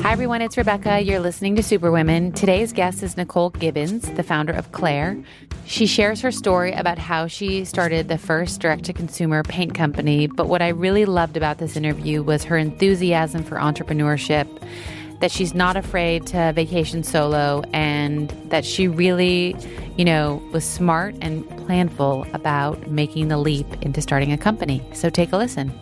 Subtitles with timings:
[0.00, 0.40] Hi, everyone.
[0.40, 1.00] It's Rebecca.
[1.00, 2.32] You're listening to Superwomen.
[2.32, 5.22] Today's guest is Nicole Gibbons, the founder of Clare.
[5.66, 10.26] She shares her story about how she started the first direct to consumer paint company.
[10.26, 14.48] But what I really loved about this interview was her enthusiasm for entrepreneurship,
[15.20, 19.54] that she's not afraid to vacation solo, and that she really,
[19.98, 24.82] you know, was smart and planful about making the leap into starting a company.
[24.94, 25.72] So take a listen.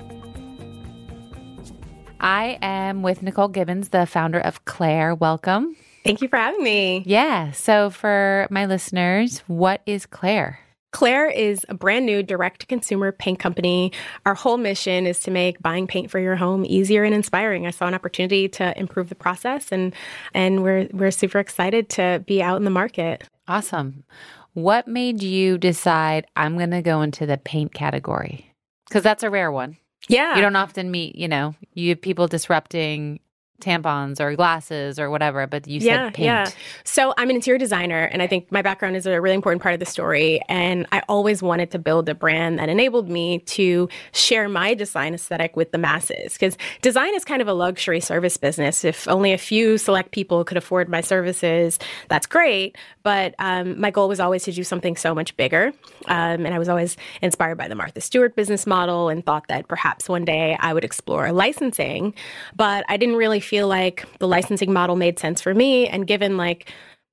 [2.23, 5.13] I am with Nicole Gibbons, the founder of Clare.
[5.13, 5.75] Welcome.
[6.05, 7.03] Thank you for having me.
[7.05, 7.51] Yeah.
[7.51, 10.61] So, for my listeners, what is Clare?
[10.93, 13.93] Clare is a brand new direct to consumer paint company.
[14.25, 17.67] Our whole mission is to make buying paint for your home easier and inspiring.
[17.67, 19.95] I saw an opportunity to improve the process and
[20.35, 23.25] and we're we're super excited to be out in the market.
[23.49, 24.05] Awesome.
[24.53, 28.53] What made you decide I'm going to go into the paint category?
[28.91, 29.79] Cuz that's a rare one.
[30.09, 30.37] Yeah.
[30.37, 33.21] You don't often meet, you know, you have people disrupting
[33.63, 36.27] tampons or glasses or whatever, but you yeah, said paint.
[36.27, 36.51] Yeah.
[36.85, 39.75] So I'm an interior designer, and I think my background is a really important part
[39.75, 40.41] of the story.
[40.49, 45.15] And I always wanted to build a brand that enabled me to share my design
[45.15, 46.35] aesthetic with the masses.
[46.35, 48.85] Because design is kind of a luxury service business.
[48.85, 51.79] If only a few select people could afford my services,
[52.09, 52.77] that's great.
[53.03, 55.73] But um, my goal was always to do something so much bigger.
[56.07, 59.69] Um, and I was always inspired by the Martha Stewart business model and thought that
[59.69, 62.15] perhaps one day I would explore licensing.
[62.55, 65.87] But I didn't really feel like the licensing model made sense for me.
[65.87, 66.73] And given like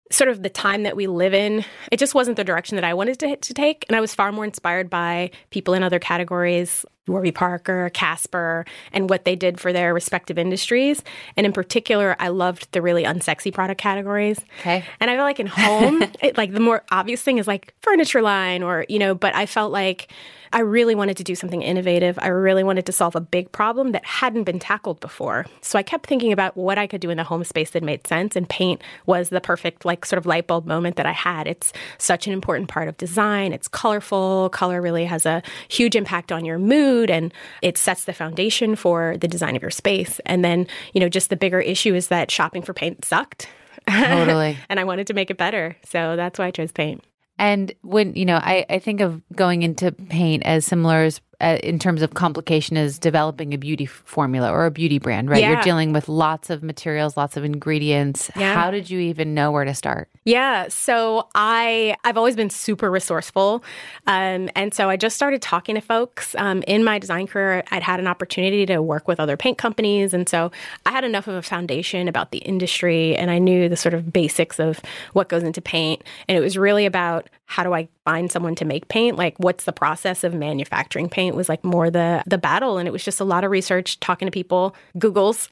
[0.09, 2.93] sort of the time that we live in, it just wasn't the direction that I
[2.93, 3.83] wanted to, to take.
[3.89, 9.09] And I was far more inspired by people in other categories, Warby Parker, Casper, and
[9.09, 11.03] what they did for their respective industries.
[11.35, 14.39] And in particular, I loved the really unsexy product categories.
[14.59, 14.83] Okay.
[14.99, 18.21] And I feel like in home, it, like the more obvious thing is like furniture
[18.21, 20.11] line or, you know, but I felt like
[20.51, 22.17] I really wanted to do something innovative.
[22.19, 25.45] I really wanted to solve a big problem that hadn't been tackled before.
[25.61, 28.07] So I kept thinking about what I could do in the home space that made
[28.07, 31.45] sense, and paint was the perfect, like, sort of light bulb moment that I had.
[31.47, 33.53] It's such an important part of design.
[33.53, 34.49] It's colorful.
[34.49, 39.15] Color really has a huge impact on your mood, and it sets the foundation for
[39.17, 40.19] the design of your space.
[40.25, 43.47] And then, you know, just the bigger issue is that shopping for paint sucked.
[43.87, 44.57] Totally.
[44.69, 45.77] and I wanted to make it better.
[45.85, 47.03] So that's why I chose paint.
[47.37, 51.57] And when, you know, I, I think of going into paint as similar as uh,
[51.63, 55.41] in terms of complication is developing a beauty formula or a beauty brand, right?
[55.41, 55.53] Yeah.
[55.53, 58.29] You're dealing with lots of materials, lots of ingredients.
[58.35, 58.53] Yeah.
[58.53, 60.09] How did you even know where to start?
[60.25, 63.63] Yeah, so I I've always been super resourceful,
[64.05, 67.63] um, and so I just started talking to folks um, in my design career.
[67.71, 70.51] I'd had an opportunity to work with other paint companies, and so
[70.85, 74.13] I had enough of a foundation about the industry, and I knew the sort of
[74.13, 74.81] basics of
[75.13, 76.03] what goes into paint.
[76.27, 79.17] And it was really about how do I find someone to make paint?
[79.17, 81.35] Like, what's the process of manufacturing paint?
[81.35, 84.27] Was like more the the battle, and it was just a lot of research, talking
[84.27, 85.49] to people, Google's,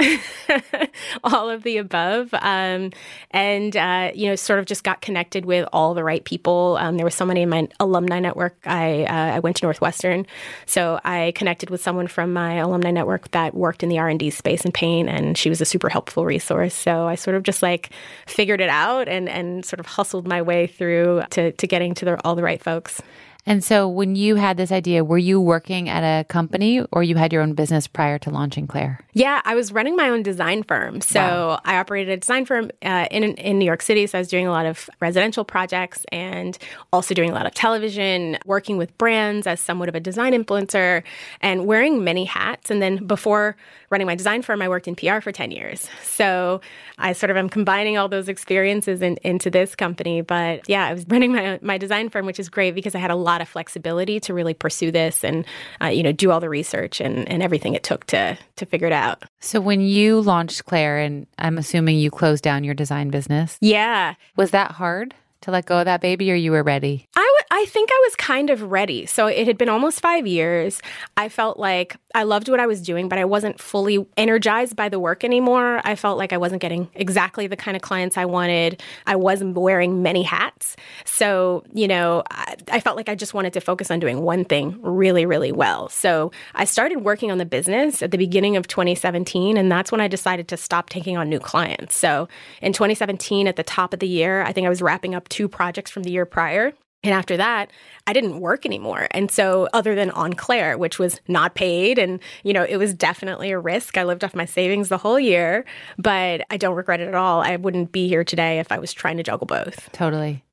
[1.24, 2.92] all of the above, um,
[3.32, 6.78] and uh, you know, sort of just got connected with all the right people.
[6.80, 8.56] Um, there was somebody in my alumni network.
[8.68, 10.28] I uh, I went to Northwestern,
[10.68, 14.20] so I connected with someone from my alumni network that worked in the R and
[14.20, 16.76] D space in paint, and she was a super helpful resource.
[16.76, 17.90] So I sort of just like
[18.28, 22.06] figured it out and and sort of hustled my way through to to getting to
[22.06, 23.02] the, all the right folks.
[23.50, 27.16] And so when you had this idea, were you working at a company or you
[27.16, 29.00] had your own business prior to launching Clare?
[29.14, 31.00] Yeah, I was running my own design firm.
[31.00, 31.62] So Wow.
[31.64, 34.06] I operated a design firm uh, in in New York City.
[34.06, 36.58] So I was doing a lot of residential projects and
[36.92, 41.04] also doing a lot of television, working with brands as somewhat of a design influencer,
[41.40, 42.70] and wearing many hats.
[42.70, 43.56] And then before
[43.90, 45.88] running my design firm, I worked in PR for ten years.
[46.04, 46.62] So
[46.98, 50.22] I sort of am combining all those experiences in, into this company.
[50.22, 53.12] But yeah, I was running my my design firm, which is great because I had
[53.12, 55.46] a lot of flexibility to really pursue this and
[55.82, 58.88] uh, you know do all the research and, and everything it took to to figure
[58.88, 59.24] it out.
[59.40, 64.16] So when you launched Clare, and I'm assuming you closed down your design business, Yeah.
[64.36, 67.08] was that hard to let go of that baby or you were ready?
[67.16, 69.06] I would- I think I was kind of ready.
[69.06, 70.82] So it had been almost five years.
[71.16, 74.90] I felt like I loved what I was doing, but I wasn't fully energized by
[74.90, 75.80] the work anymore.
[75.84, 78.84] I felt like I wasn't getting exactly the kind of clients I wanted.
[79.08, 80.76] I wasn't wearing many hats.
[81.06, 84.44] So, you know, I, I felt like I just wanted to focus on doing one
[84.44, 85.88] thing really, really well.
[85.90, 90.02] So I started working on the business at the beginning of 2017, and that's when
[90.02, 91.96] I decided to stop taking on new clients.
[91.96, 92.28] So
[92.62, 95.48] in 2017, at the top of the year, I think I was wrapping up two
[95.48, 96.74] projects from the year prior.
[97.04, 97.72] And after that,
[98.08, 99.08] I didn't work anymore.
[99.12, 102.94] And so, other than on Clare, which was not paid, and you know, it was
[102.94, 103.98] definitely a risk.
[103.98, 105.64] I lived off my savings the whole year,
[105.98, 107.42] but I don't regret it at all.
[107.42, 109.92] I wouldn't be here today if I was trying to juggle both.
[109.92, 110.44] Totally.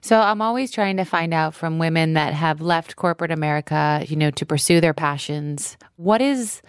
[0.00, 4.16] So I'm always trying to find out from women that have left corporate America, you
[4.16, 5.76] know, to pursue their passions.
[5.96, 6.62] What is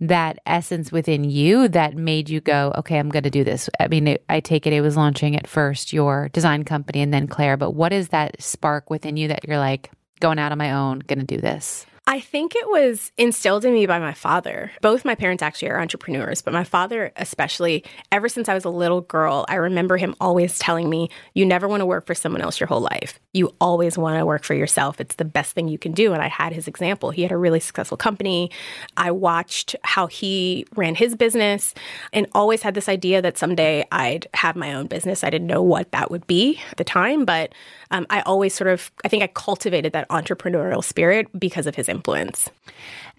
[0.00, 3.68] that essence within you that made you go, okay, I'm going to do this?
[3.78, 7.12] I mean, it, I take it it was launching at first your design company and
[7.12, 9.90] then Clare, but what is that spark within you that you're like
[10.20, 11.86] going out on my own, going to do this?
[12.06, 14.72] I think it was instilled in me by my father.
[14.80, 18.70] Both my parents actually are entrepreneurs, but my father, especially, ever since I was a
[18.70, 22.40] little girl, I remember him always telling me, You never want to work for someone
[22.40, 23.20] else your whole life.
[23.32, 25.00] You always want to work for yourself.
[25.00, 26.12] It's the best thing you can do.
[26.12, 27.10] And I had his example.
[27.10, 28.50] He had a really successful company.
[28.96, 31.74] I watched how he ran his business
[32.12, 35.22] and always had this idea that someday I'd have my own business.
[35.22, 37.54] I didn't know what that would be at the time, but
[37.90, 41.88] um, I always sort of, I think I cultivated that entrepreneurial spirit because of his
[41.88, 42.48] influence.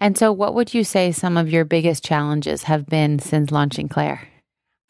[0.00, 3.88] And so, what would you say some of your biggest challenges have been since launching
[3.88, 4.28] Clare?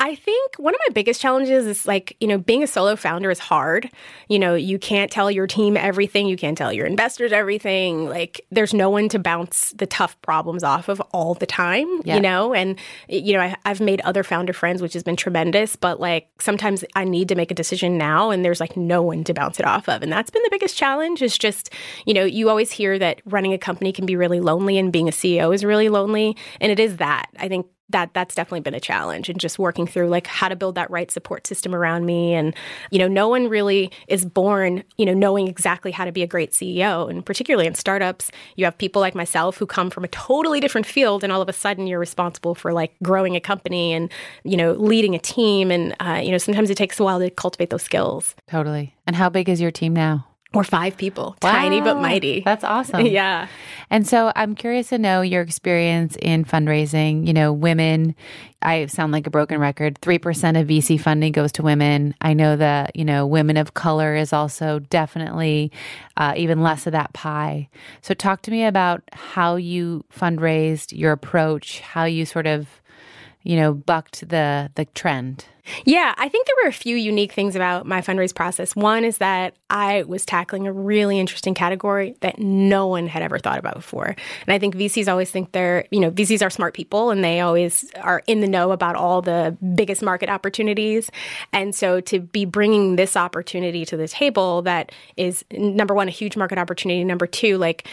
[0.03, 3.31] I think one of my biggest challenges is like, you know, being a solo founder
[3.31, 3.89] is hard.
[4.29, 8.09] You know, you can't tell your team everything, you can't tell your investors everything.
[8.09, 12.17] Like, there's no one to bounce the tough problems off of all the time, yeah.
[12.17, 12.53] you know?
[12.53, 16.29] And, you know, I, I've made other founder friends, which has been tremendous, but like
[16.41, 19.61] sometimes I need to make a decision now and there's like no one to bounce
[19.61, 20.03] it off of.
[20.03, 21.71] And that's been the biggest challenge is just,
[22.07, 25.07] you know, you always hear that running a company can be really lonely and being
[25.07, 26.37] a CEO is really lonely.
[26.61, 27.29] And it is that.
[27.39, 30.56] I think that that's definitely been a challenge and just working through like how to
[30.56, 32.34] build that right support system around me.
[32.34, 32.55] And
[32.90, 36.26] you know no one really is born you know knowing exactly how to be a
[36.26, 40.08] great CEO and particularly in startups you have people like myself who come from a
[40.08, 43.93] totally different field and all of a sudden you're responsible for like growing a company
[43.93, 44.11] and
[44.44, 45.70] you know leading a team.
[45.70, 48.34] And uh, you know sometimes it takes a while to cultivate those skills.
[48.49, 48.96] Totally.
[49.06, 51.53] And how big is your team now or five people, wow.
[51.53, 52.41] tiny but mighty.
[52.41, 53.07] That's awesome.
[53.07, 53.49] yeah.
[53.91, 57.27] And so I'm curious to know your experience in fundraising.
[57.27, 58.15] You know, women,
[58.61, 60.01] I sound like a broken record.
[60.01, 62.15] 3% of VC funding goes to women.
[62.21, 65.73] I know that, you know, women of color is also definitely
[66.17, 67.69] uh, even less of that pie.
[68.03, 72.69] So talk to me about how you fundraised, your approach, how you sort of,
[73.43, 75.47] you know, bucked the the trend.
[75.85, 78.75] Yeah, I think there were a few unique things about my fundraise process.
[78.75, 83.39] One is that I was tackling a really interesting category that no one had ever
[83.39, 84.17] thought about before.
[84.47, 87.41] And I think VCs always think they're, you know, VCs are smart people and they
[87.41, 91.11] always are in the know about all the biggest market opportunities.
[91.53, 96.12] And so to be bringing this opportunity to the table that is number one, a
[96.12, 97.87] huge market opportunity, number two, like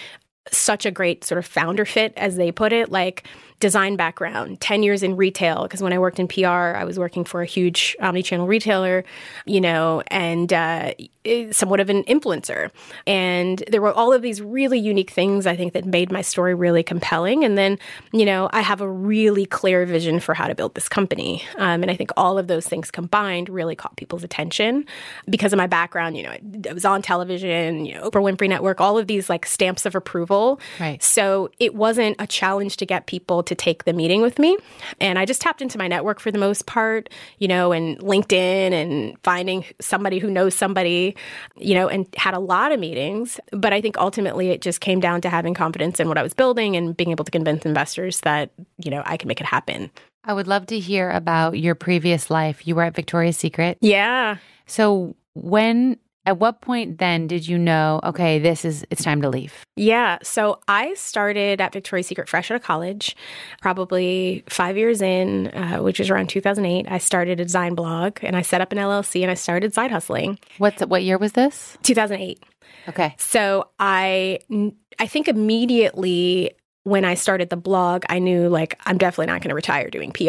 [0.51, 3.25] such a great sort of founder fit, as they put it, like
[3.59, 7.25] design background, 10 years in retail, because when I worked in PR, I was working
[7.25, 9.03] for a huge omni-channel retailer,
[9.45, 10.93] you know, and uh,
[11.51, 12.71] somewhat of an influencer.
[13.05, 16.55] And there were all of these really unique things, I think, that made my story
[16.55, 17.43] really compelling.
[17.43, 17.77] And then,
[18.13, 21.43] you know, I have a really clear vision for how to build this company.
[21.57, 24.85] Um, and I think all of those things combined really caught people's attention
[25.29, 26.15] because of my background.
[26.15, 26.31] You know,
[26.69, 29.95] I was on television, you know, Oprah Winfrey Network, all of these like stamps of
[29.95, 30.28] approval.
[30.79, 31.01] Right.
[31.01, 34.57] So it wasn't a challenge to get people to take the meeting with me.
[35.01, 37.09] And I just tapped into my network for the most part,
[37.39, 41.15] you know, and LinkedIn and finding somebody who knows somebody,
[41.57, 43.39] you know, and had a lot of meetings.
[43.51, 46.33] But I think ultimately it just came down to having confidence in what I was
[46.33, 49.91] building and being able to convince investors that, you know, I can make it happen.
[50.23, 52.67] I would love to hear about your previous life.
[52.67, 53.77] You were at Victoria's Secret.
[53.81, 54.37] Yeah.
[54.67, 55.97] So when
[56.29, 59.65] at what point then did you know, okay, this is, it's time to leave?
[59.75, 60.19] Yeah.
[60.21, 63.15] So I started at Victoria's Secret fresh out of college,
[63.61, 66.85] probably five years in, uh, which was around 2008.
[66.87, 69.89] I started a design blog and I set up an LLC and I started side
[69.89, 70.37] hustling.
[70.59, 71.79] What's, what year was this?
[71.81, 72.43] 2008.
[72.87, 73.15] Okay.
[73.17, 74.37] So I,
[74.99, 76.51] I think immediately
[76.89, 80.11] when I started the blog, I knew like I'm definitely not going to retire doing
[80.11, 80.21] PR,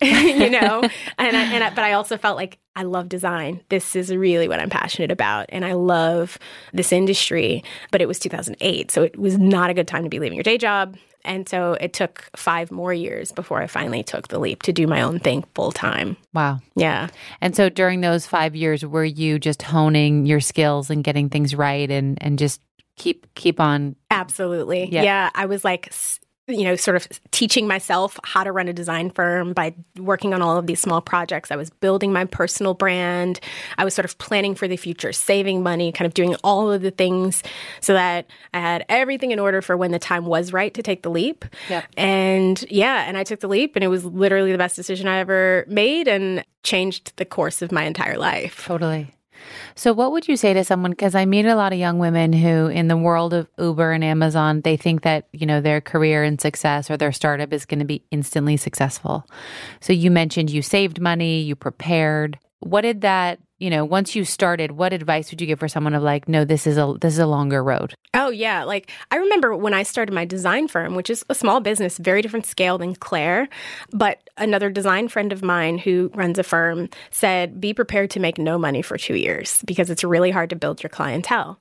[0.04, 0.82] you know.
[1.18, 3.60] and I, and I, but I also felt like I love design.
[3.68, 6.38] This is really what I'm passionate about, and I love
[6.72, 7.62] this industry.
[7.90, 10.42] But it was 2008, so it was not a good time to be leaving your
[10.42, 10.96] day job.
[11.26, 14.86] And so it took five more years before I finally took the leap to do
[14.86, 16.16] my own thing full time.
[16.32, 16.60] Wow.
[16.76, 17.08] Yeah.
[17.40, 21.54] And so during those five years, were you just honing your skills and getting things
[21.54, 22.60] right and, and just
[22.96, 23.96] keep keep on.
[24.10, 24.88] Absolutely.
[24.90, 25.02] Yeah.
[25.02, 25.30] yeah.
[25.34, 25.92] I was like
[26.48, 30.42] you know sort of teaching myself how to run a design firm by working on
[30.42, 31.50] all of these small projects.
[31.50, 33.40] I was building my personal brand.
[33.78, 36.82] I was sort of planning for the future saving money kind of doing all of
[36.82, 37.42] the things
[37.80, 41.02] so that i had everything in order for when the time was right to take
[41.02, 41.44] the leap.
[41.68, 41.84] Yep.
[41.96, 45.18] and yeah and i took the leap and it was literally the best decision i
[45.18, 48.64] ever made and changed the course of my entire life.
[48.66, 49.15] Totally
[49.74, 50.90] so, what would you say to someone?
[50.90, 54.04] Because I meet a lot of young women who, in the world of Uber and
[54.04, 57.80] Amazon, they think that, you know, their career and success or their startup is going
[57.80, 59.26] to be instantly successful.
[59.80, 62.38] So, you mentioned you saved money, you prepared.
[62.66, 65.94] What did that you know once you started what advice would you give for someone
[65.94, 68.64] of like no this is a this is a longer road oh yeah.
[68.64, 72.22] Like i remember when i started my design firm which is a small business very
[72.22, 73.48] different scale than clare
[73.92, 78.38] but another design friend of mine who runs a firm said be prepared to make
[78.38, 81.58] no money for two years because it's really hard to build your clientele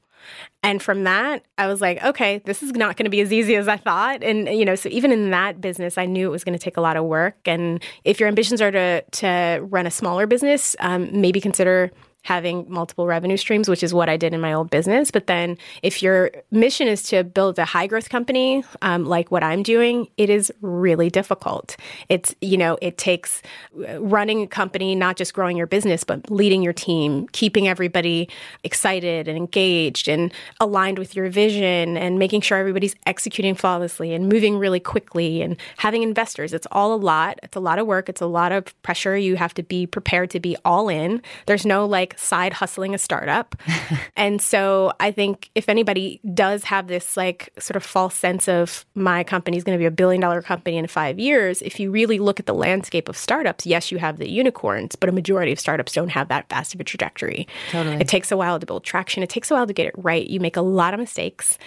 [0.64, 3.56] and from that, I was like, okay, this is not going to be as easy
[3.56, 4.24] as I thought.
[4.24, 6.78] And, you know, so even in that business, I knew it was going to take
[6.78, 7.38] a lot of work.
[7.46, 11.92] And if your ambitions are to, to run a smaller business, um, maybe consider
[12.26, 15.12] having multiple revenue streams, which is what I did in my old business.
[15.12, 19.44] But then if your mission is to build a high growth company, um, like what
[19.44, 21.78] I'm doing, it is really difficult.
[22.10, 23.44] It's, you know, it takes
[23.88, 28.28] uh, running a company, not just growing your business, but leading your team, keeping everybody
[28.64, 34.28] excited and engaged and aligned with your vision and making sure everybody's executing flawlessly and
[34.28, 36.54] moving really quickly and having investors.
[36.54, 37.40] It's all a lot.
[37.44, 38.10] It's a lot of work.
[38.10, 39.16] It's a lot of pressure.
[39.16, 41.22] You have to be prepared to be all in.
[41.46, 43.56] There's no like, side hustling a startup.
[44.16, 48.86] and so I think if anybody does have this like sort of false sense of
[48.96, 51.92] my company is going to be a billion dollar company in five years, if you
[51.92, 55.52] really look at the landscape of startups, yes, you have the unicorns, but a majority
[55.52, 57.48] of startups don't have that fast of a trajectory.
[57.72, 57.98] Totally.
[57.98, 59.24] It takes a while to build traction.
[59.24, 60.28] It takes a while to get it right.
[60.28, 61.58] You make a lot of mistakes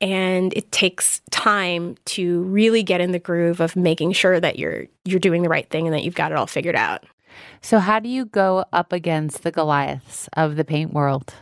[0.00, 4.86] and it takes time to really get in the groove of making sure that you're
[5.04, 7.04] you're doing the right thing and that you've got it all figured out.
[7.60, 11.34] So, how do you go up against the Goliaths of the paint world?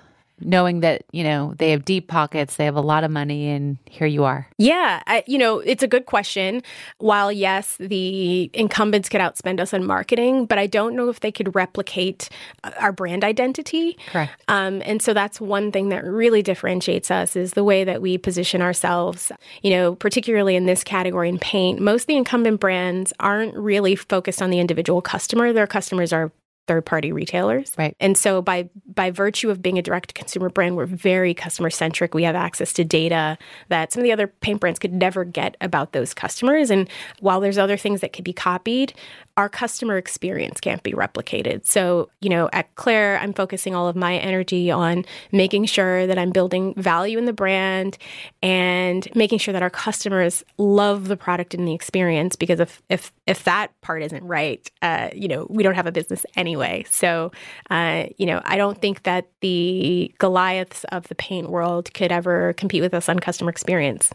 [0.45, 3.79] Knowing that you know they have deep pockets they have a lot of money and
[3.89, 4.47] here you are.
[4.59, 6.63] Yeah I, you know it's a good question.
[6.99, 11.33] While yes the incumbents could outspend us on marketing but i don't know if they
[11.33, 12.29] could replicate
[12.65, 13.99] uh, our brand identity.
[14.11, 14.33] Correct.
[14.49, 18.19] Um, and so that's one thing that really differentiates us is the way that we
[18.19, 19.33] position ourselves.
[19.63, 23.97] You know particularly in this category in paint most of the incumbent brands aren't really
[23.97, 25.53] focused on the individual customer.
[25.53, 26.33] Their customers are
[26.69, 27.73] third party retailers.
[27.77, 27.97] Right.
[28.01, 32.15] And so by by virtue of being a direct consumer brand, we're very customer centric.
[32.15, 33.37] We have access to data
[33.69, 36.71] that some of the other paint brands could never get about those customers.
[36.71, 36.89] And
[37.21, 38.95] while there's other things that could be copied,
[39.37, 41.65] our customer experience can't be replicated.
[41.65, 46.19] So, you know, at Clare, I'm focusing all of my energy on making sure that
[46.19, 47.97] I'm building value in the brand
[48.43, 52.37] and making sure that our customers love the product and the experience.
[52.37, 55.93] Because if if if that part isn't right, uh, you know, we don't have a
[55.93, 56.85] business anyway.
[56.91, 57.33] So,
[57.71, 62.53] uh, you know, I don't think that the Goliaths of the paint world could ever
[62.55, 64.13] compete with us on customer experience.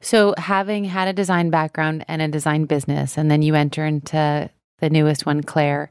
[0.00, 4.50] So, having had a design background and a design business, and then you enter into
[4.80, 5.90] the newest one, Clare,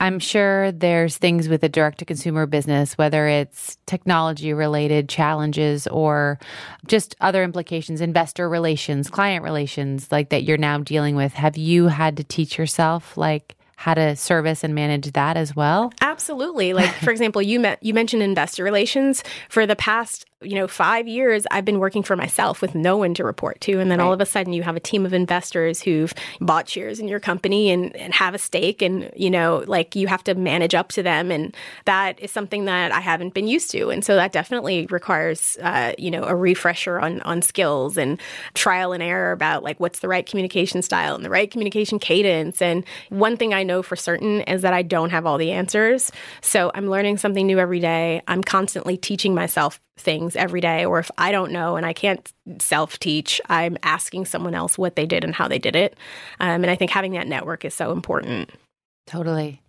[0.00, 5.86] I'm sure there's things with a direct to consumer business, whether it's technology related challenges
[5.86, 6.40] or
[6.86, 11.34] just other implications, investor relations, client relations, like that you're now dealing with.
[11.34, 15.92] Have you had to teach yourself, like, how to service and manage that as well?
[16.00, 16.72] Absolutely.
[16.72, 19.24] Like for example, you met you mentioned investor relations.
[19.48, 23.14] For the past you know, five years I've been working for myself with no one
[23.14, 23.80] to report to.
[23.80, 24.04] And then right.
[24.04, 27.20] all of a sudden you have a team of investors who've bought shares in your
[27.20, 28.82] company and, and have a stake.
[28.82, 31.30] And, you know, like you have to manage up to them.
[31.30, 33.90] And that is something that I haven't been used to.
[33.90, 38.20] And so that definitely requires, uh, you know, a refresher on, on skills and
[38.54, 42.60] trial and error about like what's the right communication style and the right communication cadence.
[42.62, 46.10] And one thing I know for certain is that I don't have all the answers.
[46.40, 48.22] So I'm learning something new every day.
[48.28, 52.32] I'm constantly teaching myself things every day, or if I don't know and I can't
[52.58, 55.96] self teach, I'm asking someone else what they did and how they did it.
[56.40, 58.50] Um, and I think having that network is so important.
[59.06, 59.62] Totally.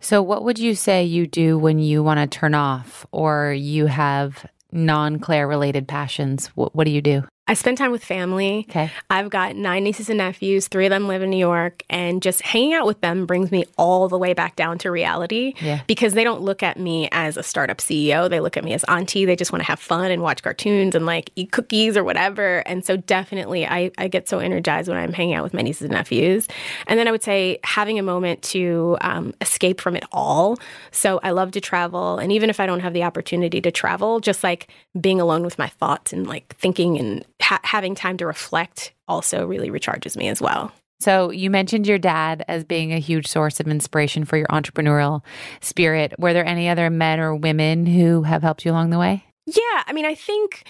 [0.00, 3.86] So, what would you say you do when you want to turn off or you
[3.86, 6.48] have non Clare related passions?
[6.48, 7.24] What, what do you do?
[7.48, 8.66] I spend time with family.
[8.70, 8.88] Okay.
[9.10, 10.68] I've got nine nieces and nephews.
[10.68, 11.82] Three of them live in New York.
[11.90, 15.54] And just hanging out with them brings me all the way back down to reality
[15.60, 15.82] yeah.
[15.88, 18.30] because they don't look at me as a startup CEO.
[18.30, 19.24] They look at me as auntie.
[19.24, 22.58] They just want to have fun and watch cartoons and like eat cookies or whatever.
[22.58, 25.82] And so definitely I, I get so energized when I'm hanging out with my nieces
[25.82, 26.46] and nephews.
[26.86, 30.58] And then I would say having a moment to um, escape from it all.
[30.92, 32.18] So I love to travel.
[32.18, 34.68] And even if I don't have the opportunity to travel, just like
[35.00, 39.46] being alone with my thoughts and like thinking and ha- having time to reflect also
[39.46, 40.72] really recharges me as well.
[41.00, 45.22] So, you mentioned your dad as being a huge source of inspiration for your entrepreneurial
[45.60, 46.14] spirit.
[46.18, 49.24] Were there any other men or women who have helped you along the way?
[49.46, 50.64] Yeah, I mean, I think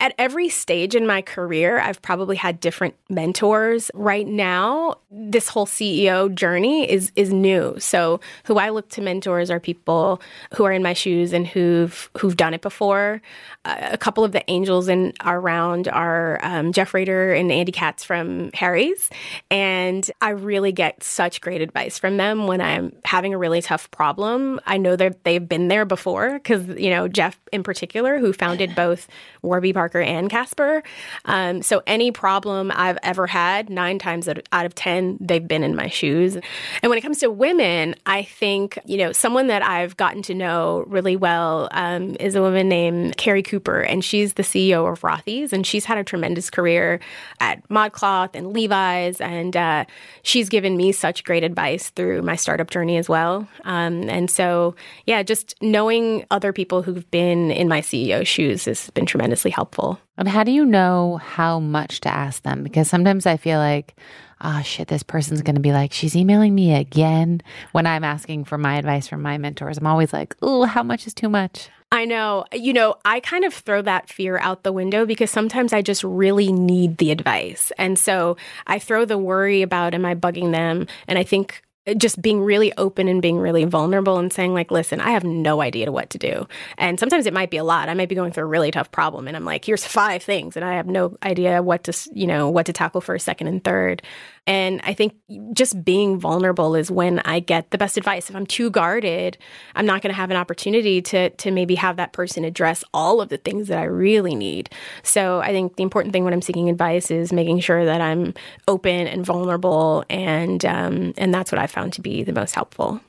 [0.00, 3.90] at every stage in my career, I've probably had different mentors.
[3.92, 7.76] Right now, this whole CEO journey is is new.
[7.78, 10.22] So, who I look to mentors are people
[10.54, 13.20] who are in my shoes and who've who've done it before.
[13.66, 17.72] Uh, a couple of the angels in our round are um, Jeff Raider and Andy
[17.72, 19.10] Katz from Harry's,
[19.50, 23.90] and I really get such great advice from them when I'm having a really tough
[23.90, 24.60] problem.
[24.64, 28.74] I know that they've been there before because you know Jeff in particular, who founded
[28.74, 29.06] both
[29.42, 30.84] Warby Parker Parker and Casper.
[31.24, 35.74] Um, so any problem I've ever had, nine times out of 10, they've been in
[35.74, 36.36] my shoes.
[36.36, 40.34] And when it comes to women, I think, you know, someone that I've gotten to
[40.34, 45.00] know really well um, is a woman named Kerry Cooper, and she's the CEO of
[45.00, 47.00] Rothy's, and she's had a tremendous career
[47.40, 49.86] at ModCloth and Levi's, and uh,
[50.22, 53.48] she's given me such great advice through my startup journey as well.
[53.64, 58.90] Um, and so, yeah, just knowing other people who've been in my CEO shoes has
[58.90, 60.06] been tremendously helpful helpful.
[60.16, 62.62] And how do you know how much to ask them?
[62.62, 63.96] Because sometimes I feel like,
[64.40, 68.44] oh shit, this person's going to be like, she's emailing me again when I'm asking
[68.44, 69.78] for my advice from my mentors.
[69.78, 71.68] I'm always like, oh, how much is too much?
[71.92, 72.44] I know.
[72.52, 76.04] You know, I kind of throw that fear out the window because sometimes I just
[76.04, 77.72] really need the advice.
[77.78, 80.86] And so I throw the worry about, am I bugging them?
[81.08, 84.70] And I think Uh, just being really open and being really vulnerable and saying like
[84.70, 86.46] listen i have no idea what to do.
[86.76, 87.88] And sometimes it might be a lot.
[87.88, 90.56] I might be going through a really tough problem and i'm like here's five things
[90.56, 93.46] and i have no idea what to you know what to tackle for a second
[93.46, 94.02] and third
[94.46, 95.14] and I think
[95.52, 98.30] just being vulnerable is when I get the best advice.
[98.30, 99.38] If I'm too guarded,
[99.74, 103.20] I'm not going to have an opportunity to to maybe have that person address all
[103.20, 104.70] of the things that I really need.
[105.02, 108.34] So I think the important thing when I'm seeking advice is making sure that I'm
[108.66, 113.00] open and vulnerable, and um, and that's what I found to be the most helpful.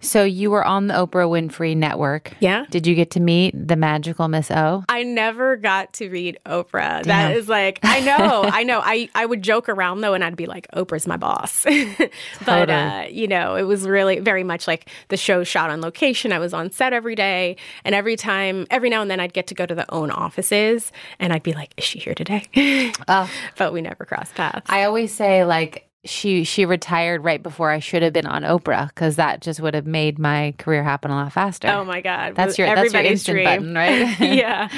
[0.00, 2.34] So you were on the Oprah Winfrey Network.
[2.40, 2.64] Yeah.
[2.70, 4.84] Did you get to meet the magical Miss O?
[4.88, 7.02] I never got to read Oprah.
[7.02, 7.04] Damn.
[7.04, 8.80] That is like I know, I know.
[8.82, 11.64] I I would joke around though, and I'd be like, Oprah's my boss.
[12.46, 16.32] but uh, you know, it was really very much like the show shot on location.
[16.32, 19.46] I was on set every day, and every time, every now and then, I'd get
[19.48, 22.46] to go to the own offices, and I'd be like, Is she here today?
[23.08, 23.30] oh.
[23.56, 24.66] But we never crossed paths.
[24.68, 28.88] I always say like she she retired right before I should have been on Oprah
[28.88, 31.68] because that just would have made my career happen a lot faster.
[31.68, 33.44] Oh my god, that's your that's your instant dream.
[33.44, 34.20] button, right?
[34.20, 34.68] yeah.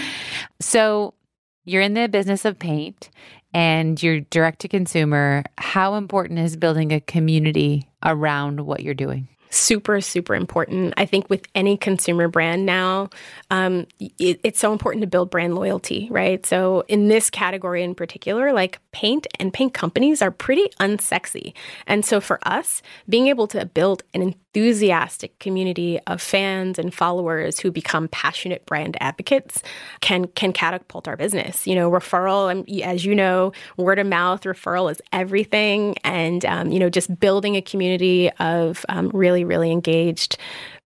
[0.61, 1.15] so
[1.65, 3.11] you're in the business of paint
[3.55, 5.45] and you're direct to consumer.
[5.59, 9.29] How important is building a community around what you're doing?
[9.53, 10.95] super, super important.
[10.97, 13.11] I think with any consumer brand now,
[13.51, 16.45] um, it, it's so important to build brand loyalty, right?
[16.47, 21.53] So in this category in particular, like paint and paint companies are pretty unsexy.
[21.87, 27.59] And so for us, being able to build an enthusiastic community of fans and followers
[27.59, 29.63] who become passionate brand advocates
[30.01, 31.67] can can catapult our business.
[31.67, 36.71] You know, referral, and as you know, word of mouth referral is everything, and um,
[36.71, 40.37] you know, just building a community of um, really really engaged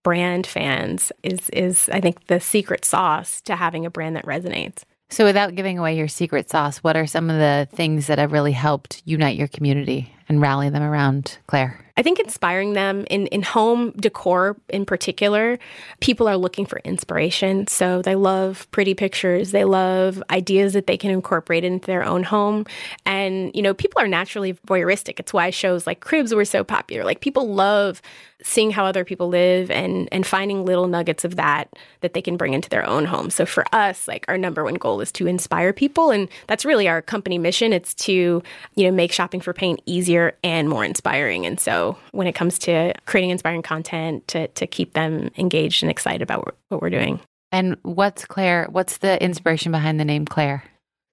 [0.04, 4.84] brand fans is is I think the secret sauce to having a brand that resonates.
[5.10, 8.32] So, without giving away your secret sauce, what are some of the things that have
[8.32, 11.83] really helped unite your community and rally them around Clare?
[11.96, 15.60] I think inspiring them in, in home decor in particular,
[16.00, 17.68] people are looking for inspiration.
[17.68, 19.52] So they love pretty pictures.
[19.52, 22.66] They love ideas that they can incorporate into their own home.
[23.06, 25.20] And, you know, people are naturally voyeuristic.
[25.20, 27.04] It's why shows like Cribs were so popular.
[27.04, 28.02] Like people love
[28.44, 31.70] seeing how other people live and and finding little nuggets of that
[32.02, 33.30] that they can bring into their own home.
[33.30, 36.88] So for us, like our number one goal is to inspire people and that's really
[36.88, 37.74] our company mission.
[37.74, 38.44] It's to,
[38.76, 41.46] you know, make shopping for paint easier and more inspiring.
[41.46, 45.90] And so when it comes to creating inspiring content to, to keep them engaged and
[45.90, 47.20] excited about what, we're doing.
[47.52, 48.68] And what's Clare?
[48.72, 50.64] What's the inspiration behind the name Clare?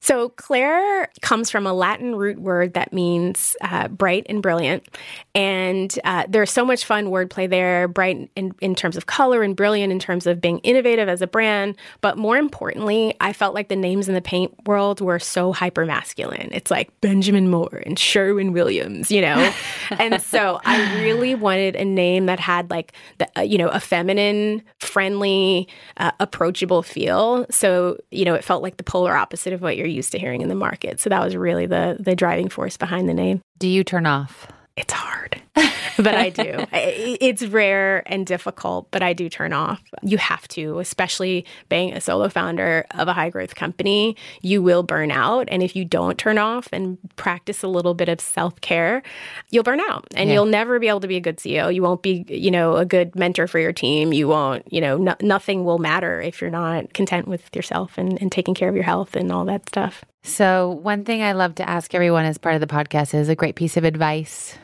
[0.02, 4.88] So, Clare comes from a Latin root word that means uh, bright and brilliant.
[5.34, 9.54] And uh, there's so much fun wordplay there bright in, in terms of color and
[9.54, 11.76] brilliant in terms of being innovative as a brand.
[12.00, 15.84] But more importantly, I felt like the names in the paint world were so hyper
[15.84, 16.48] masculine.
[16.52, 19.52] It's like Benjamin Moore and Sherwin Williams, you know?
[19.90, 23.80] and so I really wanted a name that had like, the, uh, you know, a
[23.80, 27.44] feminine, friendly, uh, approachable feel.
[27.50, 30.40] So, you know, it felt like the polar opposite of what you're used to hearing
[30.40, 31.00] in the market.
[31.00, 33.40] So that was really the the driving force behind the name.
[33.58, 34.46] Do you turn off?
[34.76, 35.40] It's hard.
[35.96, 36.66] but I do.
[36.72, 39.82] It's rare and difficult, but I do turn off.
[40.02, 44.82] You have to, especially being a solo founder of a high growth company, you will
[44.82, 45.48] burn out.
[45.50, 49.02] And if you don't turn off and practice a little bit of self care,
[49.50, 50.34] you'll burn out and yeah.
[50.34, 51.74] you'll never be able to be a good CEO.
[51.74, 54.12] You won't be, you know, a good mentor for your team.
[54.12, 58.20] You won't, you know, no, nothing will matter if you're not content with yourself and,
[58.20, 60.04] and taking care of your health and all that stuff.
[60.22, 63.34] So, one thing I love to ask everyone as part of the podcast is a
[63.34, 64.58] great piece of advice.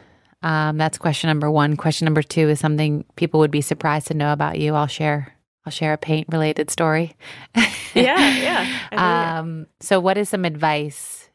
[0.46, 1.76] Um, that's question number one.
[1.76, 4.76] Question number two is something people would be surprised to know about you.
[4.76, 5.32] I'll share.
[5.64, 7.16] I'll share a paint related story.
[7.56, 8.78] yeah, yeah.
[9.40, 11.28] Um, so, what is some advice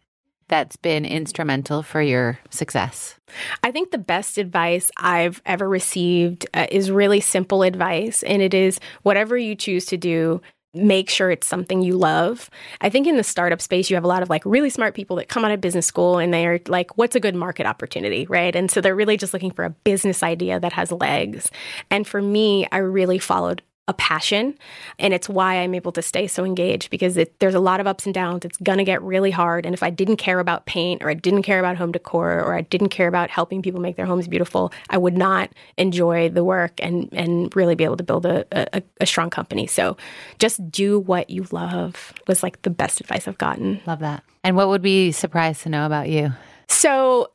[0.48, 3.16] that's been instrumental for your success?
[3.64, 8.54] I think the best advice I've ever received uh, is really simple advice, and it
[8.54, 10.42] is whatever you choose to do,
[10.74, 12.50] make sure it's something you love.
[12.80, 15.18] I think in the startup space, you have a lot of like really smart people
[15.18, 18.26] that come out of business school and they are like, what's a good market opportunity,
[18.28, 18.56] right?
[18.56, 21.52] And so they're really just looking for a business idea that has legs.
[21.90, 24.58] And for me, I really followed a passion
[25.00, 27.88] and it's why i'm able to stay so engaged because it, there's a lot of
[27.88, 28.46] ups and downs.
[28.46, 31.14] It's going to get really hard and if i didn't care about paint or i
[31.14, 34.28] didn't care about home decor or i didn't care about helping people make their homes
[34.28, 38.46] beautiful i would not enjoy the work and and really be able to build a,
[38.52, 39.68] a, a strong company.
[39.68, 39.98] So
[40.40, 43.82] just do what you love was like the best advice i've gotten.
[43.86, 44.24] Love that.
[44.44, 46.32] And what would be surprised to know about you?
[46.68, 47.30] So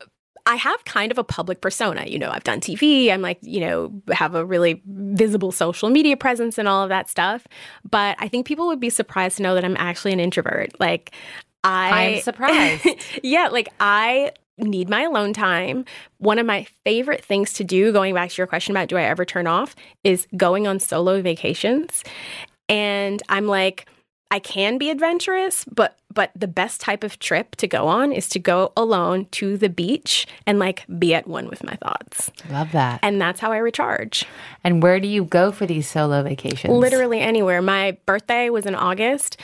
[0.47, 2.07] I have kind of a public persona.
[2.07, 6.17] You know, I've done TV, I'm like, you know, have a really visible social media
[6.17, 7.47] presence and all of that stuff.
[7.89, 10.79] But I think people would be surprised to know that I'm actually an introvert.
[10.79, 11.13] Like,
[11.65, 12.15] I.
[12.15, 12.87] I'm surprised.
[13.23, 15.85] yeah, like I need my alone time.
[16.19, 19.03] One of my favorite things to do, going back to your question about do I
[19.03, 22.05] ever turn off, is going on solo vacations.
[22.69, 23.87] And I'm like,
[24.31, 28.29] I can be adventurous, but but the best type of trip to go on is
[28.31, 32.33] to go alone to the beach and like be at one with my thoughts.
[32.51, 32.99] Love that.
[33.03, 34.25] And that's how I recharge.
[34.65, 36.73] And where do you go for these solo vacations?
[36.73, 37.61] Literally anywhere.
[37.63, 39.37] My birthday was in August.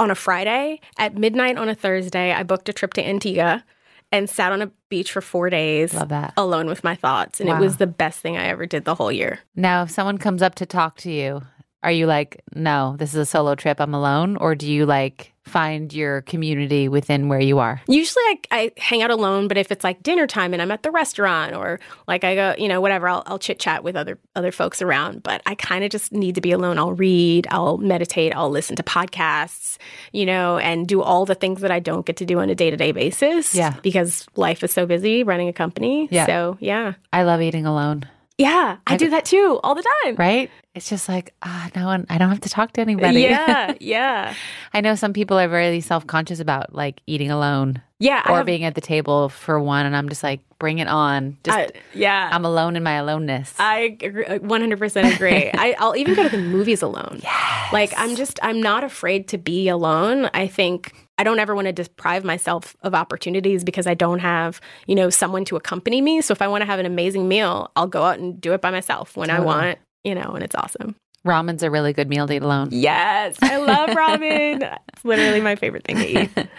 [0.00, 3.64] On a Friday at midnight on a Thursday, I booked a trip to Antigua
[4.12, 6.34] and sat on a beach for four days Love that.
[6.36, 7.40] alone with my thoughts.
[7.40, 7.56] And wow.
[7.56, 9.40] it was the best thing I ever did the whole year.
[9.56, 11.42] Now, if someone comes up to talk to you
[11.82, 14.36] are you like, no, this is a solo trip, I'm alone?
[14.36, 17.80] Or do you like find your community within where you are?
[17.86, 20.82] Usually I, I hang out alone, but if it's like dinner time and I'm at
[20.82, 24.18] the restaurant or like I go, you know, whatever, I'll, I'll chit chat with other
[24.34, 25.22] other folks around.
[25.22, 26.78] But I kind of just need to be alone.
[26.78, 29.78] I'll read, I'll meditate, I'll listen to podcasts,
[30.12, 32.54] you know, and do all the things that I don't get to do on a
[32.54, 33.54] day to day basis.
[33.54, 33.76] Yeah.
[33.82, 36.08] Because life is so busy running a company.
[36.10, 36.26] Yeah.
[36.26, 36.94] So yeah.
[37.12, 38.04] I love eating alone.
[38.38, 40.14] Yeah, I, I do that too all the time.
[40.14, 40.48] Right?
[40.72, 43.22] It's just like, ah, no one, I don't have to talk to anybody.
[43.22, 44.34] Yeah, yeah.
[44.72, 47.82] I know some people are very self conscious about like eating alone.
[47.98, 48.22] Yeah.
[48.30, 49.84] Or have, being at the table for one.
[49.84, 51.36] And I'm just like, bring it on.
[51.42, 52.30] Just, I, yeah.
[52.32, 53.52] I'm alone in my aloneness.
[53.58, 55.50] I agree, 100% agree.
[55.54, 57.18] I, I'll even go to the movies alone.
[57.20, 57.72] Yes.
[57.72, 60.30] Like, I'm just, I'm not afraid to be alone.
[60.32, 64.60] I think I don't ever want to deprive myself of opportunities because I don't have,
[64.86, 66.20] you know, someone to accompany me.
[66.20, 68.60] So if I want to have an amazing meal, I'll go out and do it
[68.60, 69.44] by myself when totally.
[69.44, 70.94] I want, you know, and it's awesome.
[71.26, 72.68] Ramen's a really good meal to eat alone.
[72.70, 74.78] Yes, I love ramen.
[74.92, 76.30] it's literally my favorite thing to eat.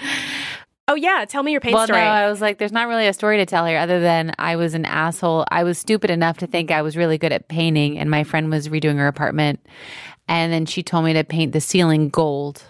[0.89, 2.02] Oh yeah, tell me your pain well, story.
[2.02, 4.56] no, I was like, there's not really a story to tell here, other than I
[4.56, 5.45] was an asshole.
[5.52, 8.50] I was stupid enough to think I was really good at painting, and my friend
[8.50, 9.63] was redoing her apartment,
[10.28, 12.63] and then she told me to paint the ceiling gold.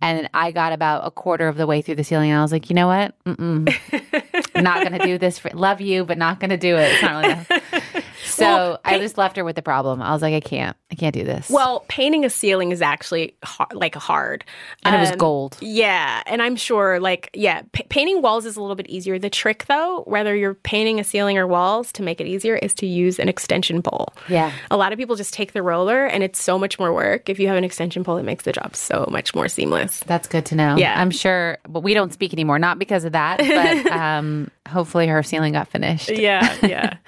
[0.00, 2.52] And I got about a quarter of the way through the ceiling, and I was
[2.52, 3.14] like, you know what?
[3.26, 5.38] not going to do this.
[5.38, 6.92] For, love you, but not going to do it.
[6.92, 7.62] It's not really.
[8.38, 10.00] So well, I just left her with the problem.
[10.00, 11.50] I was like, I can't, I can't do this.
[11.50, 14.44] Well, painting a ceiling is actually hard, like hard,
[14.84, 15.56] and um, it was um, gold.
[15.60, 19.18] Yeah, and I'm sure, like, yeah, p- painting walls is a little bit easier.
[19.18, 22.74] The trick, though, whether you're painting a ceiling or walls, to make it easier, is
[22.74, 24.12] to use an extension pole.
[24.28, 27.28] Yeah, a lot of people just take the roller, and it's so much more work.
[27.28, 30.00] If you have an extension pole, it makes the job so much more seamless.
[30.06, 30.76] That's good to know.
[30.76, 35.08] Yeah, I'm sure, but we don't speak anymore, not because of that, but um, hopefully
[35.08, 36.10] her ceiling got finished.
[36.10, 36.96] Yeah, yeah.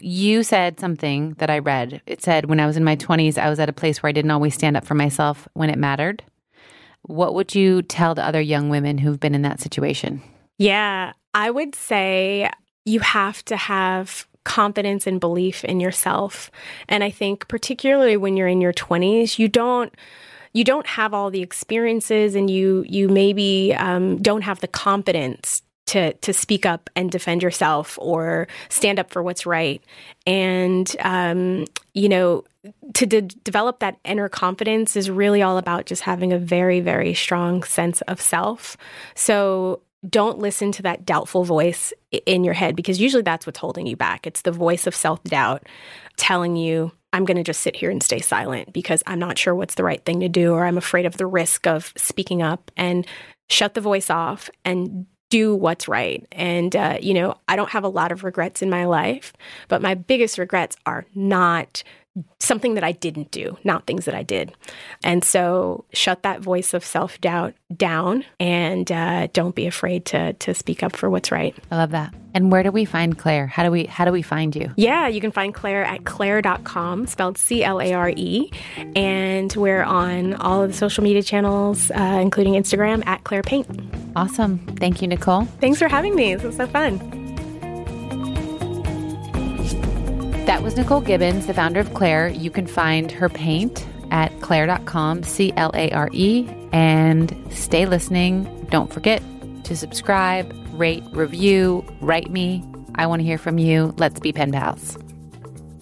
[0.00, 2.02] you said something that I read.
[2.06, 4.12] It said, when I was in my 20s, I was at a place where I
[4.12, 6.22] didn't always stand up for myself when it mattered.
[7.02, 10.22] What would you tell to other young women who've been in that situation?
[10.58, 12.50] Yeah, I would say
[12.84, 16.50] you have to have confidence and belief in yourself.
[16.88, 19.94] And I think particularly when you're in your 20s, you don't
[20.54, 25.62] you don't have all the experiences and you you maybe um, don't have the confidence
[25.88, 29.82] to to speak up and defend yourself or stand up for what's right.
[30.26, 32.44] And um, you know
[32.94, 37.14] to de- develop that inner confidence is really all about just having a very very
[37.14, 38.76] strong sense of self.
[39.14, 41.92] So don't listen to that doubtful voice
[42.24, 44.26] in your head because usually that's what's holding you back.
[44.26, 45.66] It's the voice of self doubt
[46.16, 49.54] telling you, I'm going to just sit here and stay silent because I'm not sure
[49.54, 52.70] what's the right thing to do, or I'm afraid of the risk of speaking up.
[52.76, 53.06] And
[53.48, 56.26] shut the voice off and do what's right.
[56.32, 59.32] And, uh, you know, I don't have a lot of regrets in my life,
[59.68, 61.82] but my biggest regrets are not
[62.38, 64.52] something that I didn't do, not things that I did.
[65.04, 70.32] And so shut that voice of self doubt down and uh, don't be afraid to,
[70.34, 71.54] to speak up for what's right.
[71.70, 72.14] I love that.
[72.34, 73.46] And where do we find Clare?
[73.46, 74.72] How do we how do we find you?
[74.76, 78.50] Yeah, you can find Clare at clare.com, spelled C L A R E.
[78.94, 83.68] And we're on all of the social media channels, uh, including Instagram at Claire Paint.
[84.14, 84.58] Awesome.
[84.76, 85.44] Thank you, Nicole.
[85.60, 86.34] Thanks for having me.
[86.34, 87.27] This was so fun.
[90.48, 92.28] That was Nicole Gibbons, the founder of Clare.
[92.28, 98.66] You can find her paint at clare.com, C L A R E, and stay listening.
[98.70, 99.22] Don't forget
[99.64, 102.64] to subscribe, rate, review, write me.
[102.94, 103.94] I want to hear from you.
[103.98, 104.96] Let's be pen pals.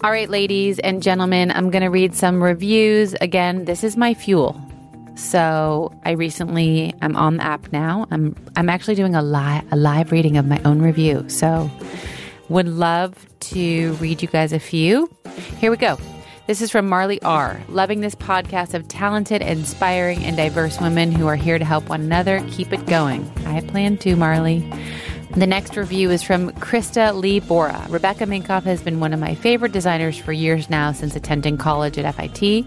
[0.03, 3.15] All right, ladies and gentlemen, I'm going to read some reviews.
[3.21, 4.61] Again, this is my fuel.
[5.15, 8.05] So I recently I'm on the app now.
[8.11, 11.23] I'm I'm actually doing a live a live reading of my own review.
[11.29, 11.71] So
[12.49, 15.09] would love to read you guys a few.
[15.59, 15.97] Here we go.
[16.47, 17.61] This is from Marley R.
[17.67, 22.01] Loving this podcast of talented, inspiring, and diverse women who are here to help one
[22.01, 22.41] another.
[22.51, 23.29] Keep it going.
[23.45, 24.59] I plan to, Marley.
[25.31, 27.85] The next review is from Krista Lee Bora.
[27.89, 31.97] Rebecca Minkoff has been one of my favorite designers for years now since attending college
[31.97, 32.65] at FIT.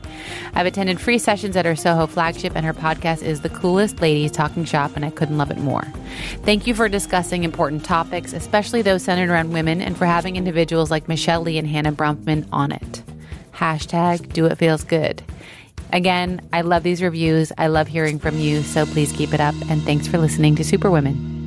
[0.54, 4.30] I've attended free sessions at her Soho flagship, and her podcast is The Coolest Ladies
[4.30, 5.82] Talking Shop, and I couldn't love it more.
[6.44, 10.90] Thank you for discussing important topics, especially those centered around women, and for having individuals
[10.90, 13.02] like Michelle Lee and Hannah Bronfman on it.
[13.54, 15.22] Hashtag do it feels good.
[15.92, 17.52] Again, I love these reviews.
[17.58, 19.54] I love hearing from you, so please keep it up.
[19.68, 21.39] And thanks for listening to Superwomen.